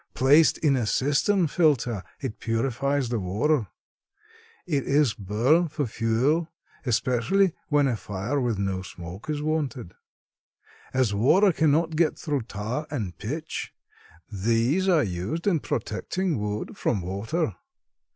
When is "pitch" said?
13.19-13.75